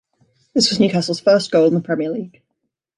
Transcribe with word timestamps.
This 0.55 0.71
was 0.71 0.79
Newcastle's 0.79 1.19
first 1.19 1.51
goal 1.51 1.67
in 1.67 1.75
the 1.75 1.79
Premier 1.79 2.09
League. 2.09 2.41